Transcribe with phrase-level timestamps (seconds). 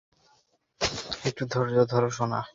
[1.11, 2.41] আর একটু ধৈর্য্য ধরো, সোনা।